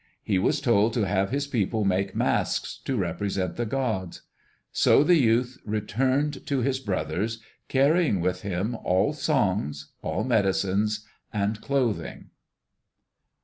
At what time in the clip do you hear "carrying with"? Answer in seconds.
7.67-8.41